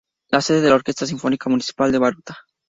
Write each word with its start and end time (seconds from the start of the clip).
Es 0.25 0.31
la 0.33 0.41
sede 0.41 0.61
de 0.61 0.69
la 0.69 0.75
Orquesta 0.77 1.05
Sinfónica 1.05 1.47
Municipal 1.47 1.91
de 1.91 1.99
Baruta. 1.99 2.35